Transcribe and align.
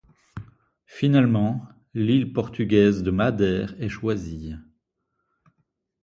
Finalement, 0.87 1.61
l'île 1.93 2.33
portugaise 2.33 3.03
de 3.03 3.11
Madère 3.11 3.75
est 3.79 3.87
choisie. 3.87 4.55